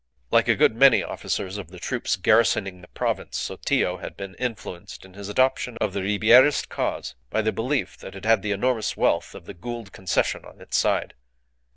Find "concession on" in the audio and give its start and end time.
9.91-10.59